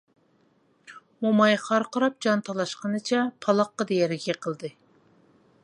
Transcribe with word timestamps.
موماي 1.25 1.57
خارقىراپ 1.65 2.17
جان 2.27 2.41
تالاشقىنىچە 2.47 3.21
پالاققىدە 3.47 4.01
يەرگە 4.01 4.27
يىقىلدى. 4.33 4.73